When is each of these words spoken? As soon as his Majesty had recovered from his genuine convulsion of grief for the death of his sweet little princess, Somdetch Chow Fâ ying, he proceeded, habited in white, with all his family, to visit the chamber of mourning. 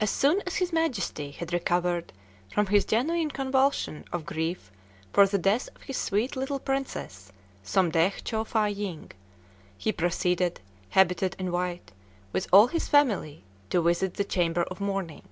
As 0.00 0.10
soon 0.10 0.42
as 0.44 0.56
his 0.56 0.72
Majesty 0.72 1.30
had 1.30 1.52
recovered 1.52 2.12
from 2.52 2.66
his 2.66 2.84
genuine 2.84 3.30
convulsion 3.30 4.04
of 4.12 4.26
grief 4.26 4.72
for 5.12 5.24
the 5.24 5.38
death 5.38 5.68
of 5.76 5.82
his 5.82 5.96
sweet 5.96 6.34
little 6.34 6.58
princess, 6.58 7.30
Somdetch 7.62 8.24
Chow 8.24 8.42
Fâ 8.42 8.76
ying, 8.76 9.12
he 9.78 9.92
proceeded, 9.92 10.60
habited 10.90 11.36
in 11.38 11.52
white, 11.52 11.92
with 12.32 12.48
all 12.52 12.66
his 12.66 12.88
family, 12.88 13.44
to 13.70 13.80
visit 13.80 14.14
the 14.14 14.24
chamber 14.24 14.64
of 14.64 14.80
mourning. 14.80 15.22